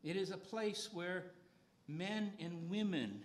[0.03, 1.27] It is a place where
[1.89, 3.23] men and women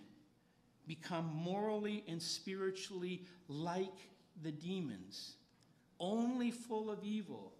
[0.86, 4.11] become morally and spiritually like
[4.42, 5.36] the demons,
[6.00, 7.52] only full of evil,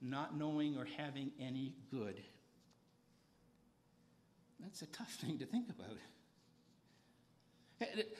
[0.00, 2.20] not knowing or having any good.
[4.60, 5.96] That's a tough thing to think about.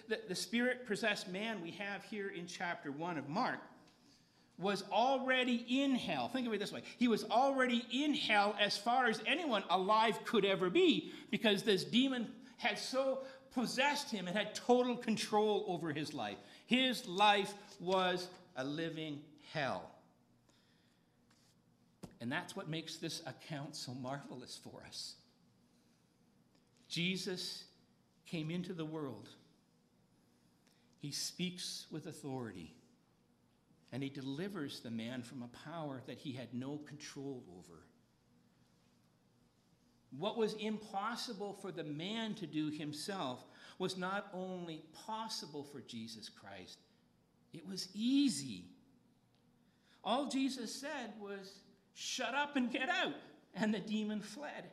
[0.08, 3.58] The, the, spirit possessed man we have here in chapter 1 of Mark
[4.56, 6.28] was already in hell.
[6.28, 10.24] Think of it this way he was already in hell as far as anyone alive
[10.24, 15.92] could ever be because this demon had so possessed him and had total control over
[15.92, 16.38] his life.
[16.68, 19.22] His life was a living
[19.54, 19.90] hell.
[22.20, 25.14] And that's what makes this account so marvelous for us.
[26.90, 27.64] Jesus
[28.26, 29.30] came into the world.
[30.98, 32.74] He speaks with authority.
[33.90, 37.80] And he delivers the man from a power that he had no control over.
[40.18, 43.42] What was impossible for the man to do himself
[43.78, 46.78] was not only possible for Jesus Christ,
[47.52, 48.64] it was easy.
[50.04, 51.60] All Jesus said was,
[51.94, 53.14] Shut up and get out.
[53.54, 54.70] And the demon fled.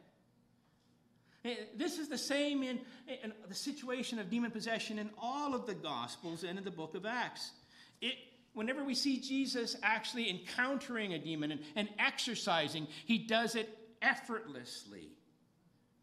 [1.43, 5.65] Eh, this is the same in, in, the situation of demon possession in all of
[5.65, 7.51] the Gospels and in the book of Acts.
[7.99, 8.13] It,
[8.53, 15.09] whenever we see Jesus actually encountering a demon and, and exorcising, he does it effortlessly.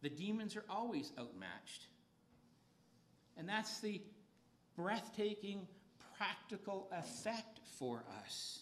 [0.02, 1.86] The demons are always outmatched.
[3.42, 4.00] And that's the
[4.76, 5.66] breathtaking,
[6.16, 8.60] practical effect for us.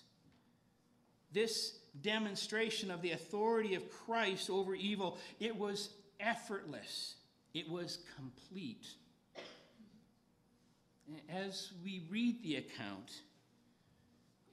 [1.35, 7.16] This demonstration of the authority of Christ over evil, it was effortless.
[7.53, 8.87] It was complete.
[11.29, 13.21] As we read the account,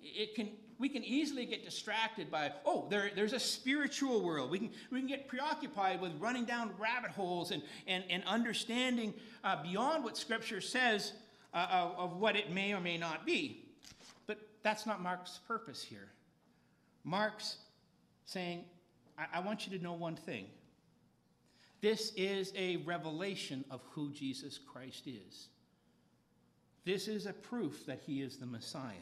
[0.02, 4.52] it can, we can easily get distracted by, oh, there, there's a spiritual world.
[4.52, 9.14] We can, we can get preoccupied with running down rabbit holes and, and, and understanding
[9.44, 11.14] uh, beyond what Scripture says
[11.54, 13.66] uh, of, of what it may or may not be.
[14.28, 16.10] But that's not Mark's purpose here.
[17.04, 17.58] Mark's
[18.26, 18.66] saying,
[19.18, 20.46] I, I want you to know one thing.
[21.82, 25.48] This is a revelation of who Jesus Christ is.
[26.86, 28.94] This is a proof that he is the Messiah.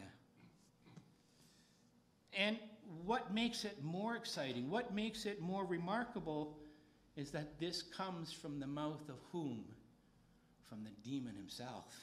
[2.37, 2.57] And
[3.05, 6.57] what makes it more exciting, what makes it more remarkable,
[7.15, 9.63] is that this comes from the mouth of whom?
[10.67, 11.93] From the demon himself.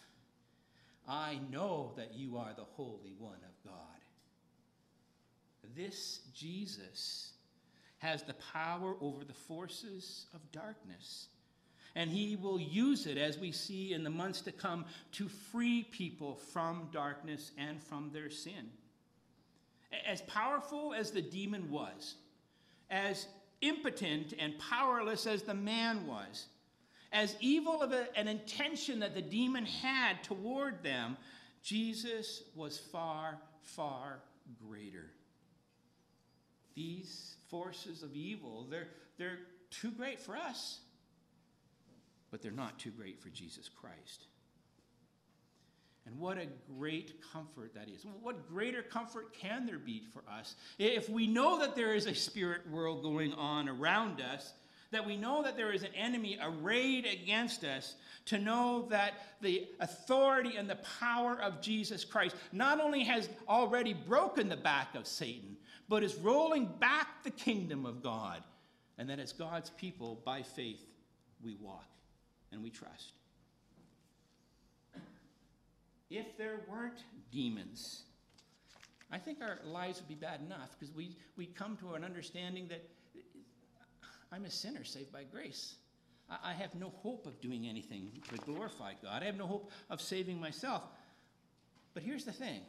[1.07, 3.75] I know that you are the Holy One of God.
[5.77, 7.33] This Jesus
[7.99, 11.29] has the power over the forces of darkness.
[11.95, 15.85] And he will use it, as we see in the months to come, to free
[15.85, 18.71] people from darkness and from their sin.
[20.07, 22.15] As powerful as the demon was,
[22.91, 23.27] as
[23.61, 26.47] impotent and powerless as the man was,
[27.13, 31.17] as evil of a, an intention that the demon had toward them,
[31.63, 34.21] Jesus was far, far
[34.67, 35.11] greater.
[36.75, 38.67] These forces of evil.
[38.71, 38.89] They're,
[39.19, 39.41] they're
[39.71, 40.81] too great for us,
[42.31, 44.27] but they're not too great for Jesus Christ.
[46.07, 46.47] And what a
[46.77, 48.05] great comfort that is.
[48.23, 52.15] What greater comfort can there be for us if we know that there is a
[52.15, 54.53] spirit world going on around us,
[54.91, 57.95] that we know that there is an enemy arrayed against us,
[58.27, 63.95] to know that the authority and the power of Jesus Christ not only has already
[63.95, 65.57] broken the back of Satan,
[65.89, 68.43] but is rolling back the kingdom of God.
[68.99, 70.85] And that as God's people, by faith,
[71.43, 71.87] we walk
[72.53, 73.13] and we trust
[76.13, 78.03] if there weren't demons,
[79.11, 82.69] I think our lives would be bad enough because we, we come to an understanding
[82.69, 82.83] that
[84.31, 85.77] I'm a sinner saved by grace.
[86.31, 89.23] I, I have no hope of doing anything to glorify God.
[89.23, 90.83] I have no hope of saving myself.
[91.95, 92.61] But here's the thing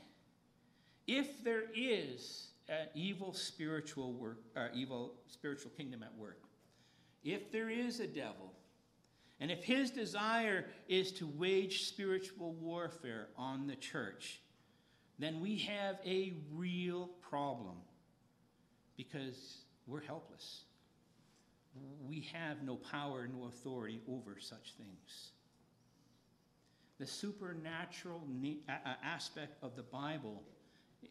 [1.07, 6.39] if there is an evil spiritual work, uh, evil spiritual kingdom at work,
[7.23, 8.53] if there is a devil,
[9.43, 14.39] and if his desire is to wage spiritual warfare on the church,
[15.19, 17.75] then we have a real problem
[18.95, 20.61] because we're helpless.
[22.07, 25.31] We have no power, no authority over such things.
[26.97, 28.25] The supernatural
[29.03, 30.41] aspect of the Bible,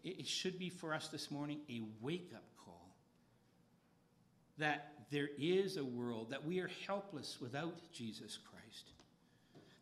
[0.02, 2.96] it should be for us this morning a wake up call
[4.56, 8.90] that there is a world, that we are helpless without Jesus Christ.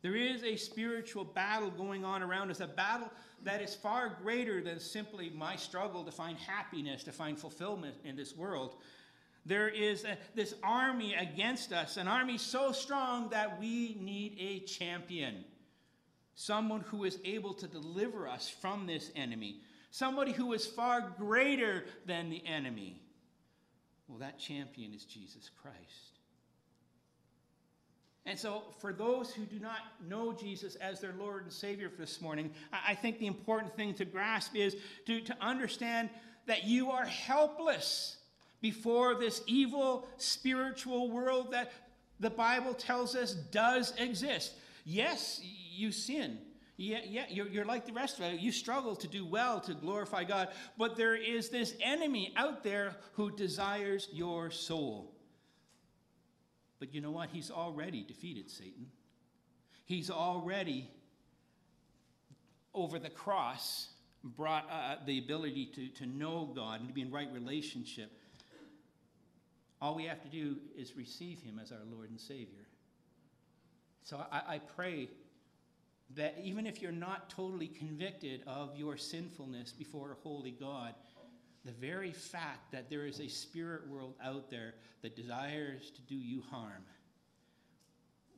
[0.03, 3.11] There is a spiritual battle going on around us, a battle
[3.45, 8.17] that is far greater than simply my struggle to find happiness, to find fulfillment in
[8.17, 8.77] this world.
[9.45, 14.61] There is a, this army against us, an army so strong that we need a
[14.61, 15.45] champion.
[16.35, 19.61] Someone who is able to deliver us from this enemy.
[19.91, 23.00] Somebody who is far greater than the enemy.
[24.11, 26.19] Well, that champion is Jesus Christ.
[28.27, 32.03] And so, for those who do not know Jesus as their Lord and Savior for
[32.03, 36.11] this morning, I think the important thing to grasp is to, to understand
[36.47, 38.17] that you are helpless
[38.61, 41.73] before this evil spiritual world that
[42.19, 44.53] the Bible tells us does exist.
[44.85, 45.41] Yes,
[45.73, 46.39] you sin.
[46.83, 48.41] Yeah, yeah, you're, you're like the rest of us.
[48.41, 52.97] You struggle to do well to glorify God, but there is this enemy out there
[53.13, 55.13] who desires your soul.
[56.79, 57.29] But you know what?
[57.29, 58.87] He's already defeated Satan.
[59.85, 60.89] He's already,
[62.73, 63.91] over the cross,
[64.25, 68.11] brought uh, the ability to, to know God and to be in right relationship.
[69.83, 72.65] All we have to do is receive him as our Lord and Savior.
[74.03, 75.11] So I, I pray
[76.17, 80.95] that even if you're not totally convicted of your sinfulness before a holy God,
[81.65, 86.17] the very fact that there is a spirit world out there that desires to do
[86.17, 86.85] you harm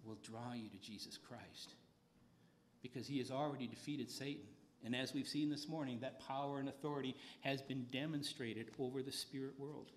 [0.04, 1.74] will draw you to Jesus Christ.
[2.82, 4.42] Because he has already defeated Satan.
[4.84, 9.12] And as we've seen this morning, that power and authority has been demonstrated over the
[9.12, 9.92] spirit world.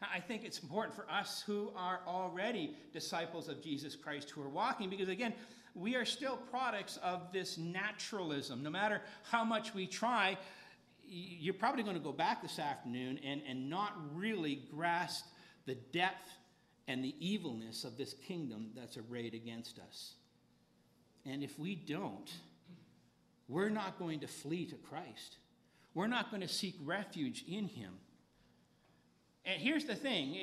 [0.00, 4.48] I think it's important for us who are already disciples of Jesus Christ who are
[4.48, 5.32] walking, because again,
[5.74, 8.62] we are still products of this naturalism.
[8.62, 9.00] No matter
[9.30, 10.36] how much we try,
[11.06, 15.26] you're probably going to go back this afternoon and, and not really grasp
[15.66, 16.28] the depth
[16.88, 20.14] and the evilness of this kingdom that's arrayed against us.
[21.24, 22.30] And if we don't,
[23.48, 25.36] we're not going to flee to Christ.
[25.94, 27.92] We're not going to seek refuge in Him.
[29.44, 30.36] And here's the thing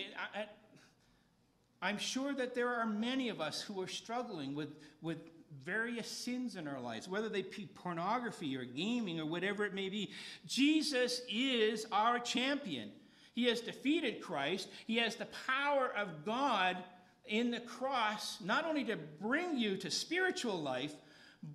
[1.82, 4.70] I'm sure that there are many of us who are struggling with,
[5.02, 5.18] with
[5.64, 9.90] various sins in our lives, whether they be pornography or gaming or whatever it may
[9.90, 10.12] be.
[10.46, 12.92] Jesus is our champion.
[13.34, 16.78] He has defeated Christ, He has the power of God
[17.26, 20.94] in the cross, not only to bring you to spiritual life,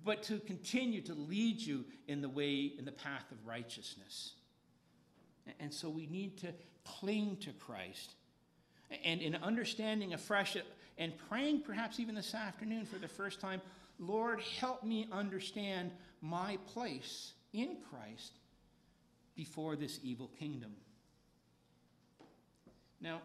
[0.03, 4.33] but to continue to lead you in the way, in the path of righteousness.
[5.59, 6.53] And so we need to
[6.83, 8.13] cling to Christ
[9.03, 10.57] and in understanding afresh
[10.97, 13.61] and praying perhaps even this afternoon for the first time,
[13.99, 15.91] Lord, help me understand
[16.21, 18.33] my place in Christ
[19.35, 20.73] before this evil kingdom.
[23.01, 23.21] Now,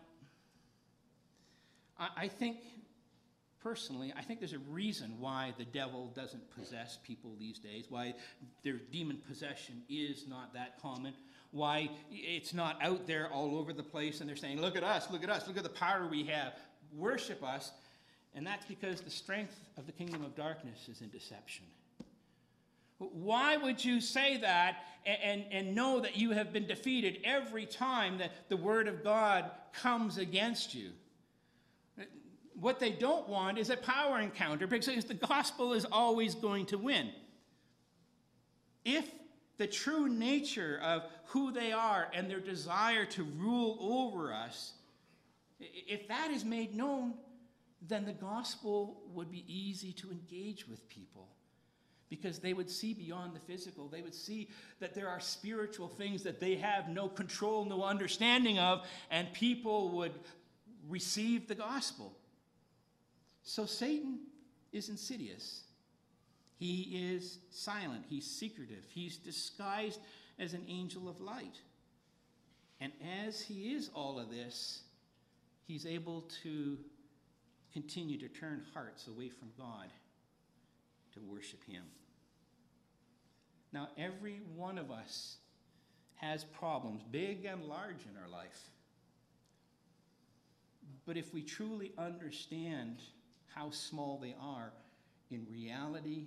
[1.99, 2.59] I, think
[3.63, 8.15] personally, I think there's a reason why the devil doesn't possess people these days, why
[8.65, 11.15] their demon possession is not that common
[11.53, 15.11] why it's not out there all over the place and they're saying, Look at us,
[15.11, 16.55] look at us, look at the power we have,
[16.97, 17.73] worship us.
[18.35, 21.65] And that's because the strength of the kingdom of darkness is in deception.
[22.99, 27.65] Why would you say that and, and, and, know that you have been defeated every
[27.65, 30.91] time that the Word of God comes against you?
[32.61, 36.77] What they don't want is a power encounter because the gospel is always going to
[36.77, 37.11] win.
[38.85, 39.11] If
[39.61, 44.73] the true nature of who they are and their desire to rule over us,
[45.61, 47.13] if that is made known,
[47.87, 51.29] then the gospel would be easy to engage with people
[52.09, 53.87] because they would see beyond the physical.
[53.87, 54.49] They would see
[54.81, 59.91] that there are spiritual things that they have no control, no understanding of, and people
[59.91, 60.13] would
[60.89, 62.17] receive the gospel.
[63.43, 64.21] So Satan
[64.73, 65.65] is insidious.
[66.61, 69.99] He is silent, he's secretive, he's disguised
[70.39, 71.59] as an angel of light.
[72.83, 72.93] And
[73.25, 74.83] as he is all of this,
[75.67, 76.77] he's able to
[77.73, 79.87] continue to turn hearts away from God
[81.15, 81.85] to worship him.
[83.73, 85.39] Now, every one of us
[86.17, 88.69] has problems, big and large, in our life.
[91.07, 93.01] But if we truly understand
[93.47, 94.75] how small they are
[95.31, 96.27] in reality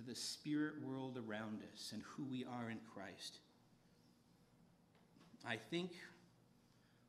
[0.00, 3.38] to the spirit world around us and who we are in Christ,
[5.46, 5.92] I think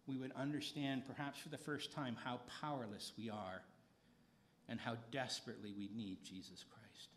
[0.07, 3.61] we would understand, perhaps for the first time, how powerless we are
[4.67, 7.09] and how desperately we need Jesus Christ.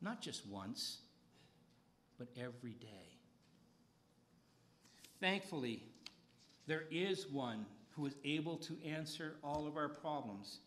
[0.00, 0.98] Not just once
[2.18, 3.16] but every day.
[5.20, 5.82] Thankfully,
[6.66, 10.58] there is one who is able to answer all of our problems.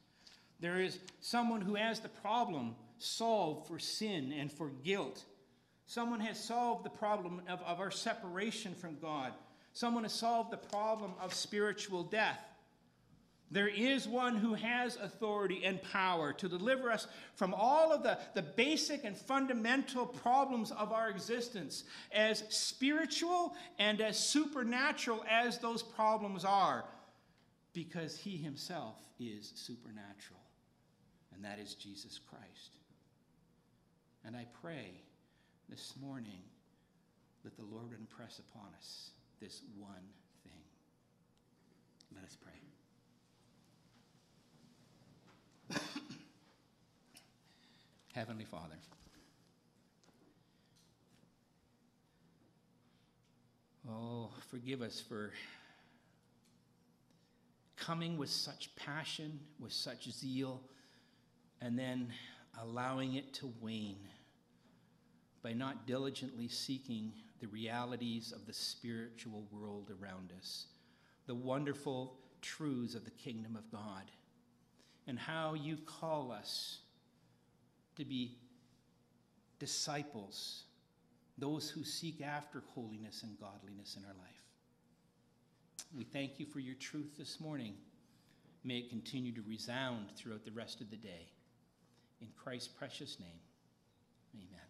[0.59, 5.23] There is someone who has the problem solved for sin and for guilt.
[5.87, 9.33] Someone has solved the problem of, of our separation from God.
[9.73, 12.39] Someone has solved the problem of spiritual death.
[13.51, 18.17] There is one who has authority and power to deliver us from all of the,
[18.33, 21.83] the basic and fundamental problems of our existence,
[22.13, 26.85] as spiritual and as supernatural as those problems are,
[27.73, 30.39] because he himself is supernatural,
[31.35, 32.77] and that is Jesus Christ.
[34.25, 34.91] And I pray
[35.69, 36.41] this morning
[37.43, 39.11] that the Lord would impress upon us
[39.41, 39.95] this one
[40.43, 40.61] thing.
[42.13, 42.51] Let us pray.
[48.13, 48.75] Heavenly Father,
[53.89, 55.31] oh, forgive us for
[57.77, 60.61] coming with such passion, with such zeal,
[61.61, 62.13] and then
[62.61, 64.07] allowing it to wane
[65.43, 70.67] by not diligently seeking the realities of the spiritual world around us,
[71.25, 74.03] the wonderful truths of the kingdom of God
[75.07, 76.79] and how you call us
[77.95, 78.37] to be
[79.59, 80.63] disciples,
[81.37, 84.43] those who seek after holiness and godliness in our life.
[85.95, 87.73] We thank you for your truth this morning.
[88.63, 91.27] May it continue to resound throughout the rest of the day.
[92.21, 93.39] In Christ's precious name,
[94.35, 94.60] amen.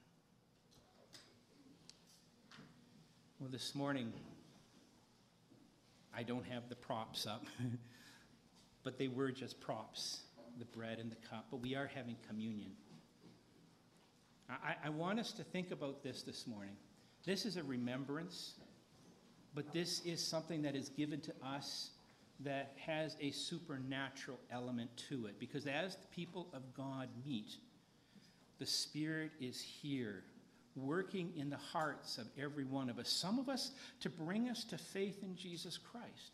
[3.42, 4.14] Well, this morning,
[6.16, 7.44] I don't have the props up.
[8.84, 10.20] but they were just props
[10.60, 11.48] the bread and the cup.
[11.50, 12.74] But we are having communion.
[14.48, 16.76] I, I want us to think about this this morning.
[17.26, 18.54] This is a remembrance,
[19.56, 21.90] but this is something that is given to us
[22.42, 25.40] that has a supernatural element to it.
[25.40, 27.56] Because as the people of God meet,
[28.60, 30.26] the Spirit is here
[30.76, 33.10] working in the hearts of every one of us.
[33.10, 36.32] Some of us to bring us to faith in Jesus Christ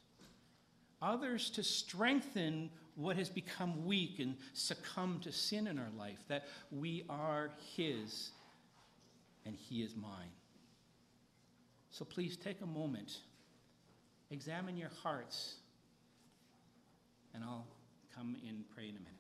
[1.01, 6.45] others to strengthen what has become weak and succumbed to sin in our life, that
[6.71, 8.31] we are His
[9.45, 10.31] and He is mine.
[11.91, 13.17] So please take a moment,
[14.31, 15.55] examine your hearts,
[17.33, 17.67] and I'll
[18.15, 19.16] come and pray in a minute.